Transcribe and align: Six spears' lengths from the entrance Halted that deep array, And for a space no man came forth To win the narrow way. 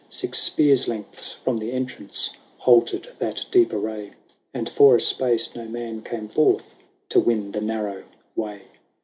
Six 0.09 0.39
spears' 0.39 0.87
lengths 0.87 1.33
from 1.33 1.57
the 1.57 1.71
entrance 1.73 2.31
Halted 2.57 3.09
that 3.19 3.45
deep 3.51 3.71
array, 3.71 4.13
And 4.51 4.67
for 4.67 4.95
a 4.95 4.99
space 4.99 5.55
no 5.55 5.65
man 5.67 6.01
came 6.01 6.27
forth 6.27 6.73
To 7.09 7.19
win 7.19 7.51
the 7.51 7.61
narrow 7.61 8.05
way. 8.35 8.63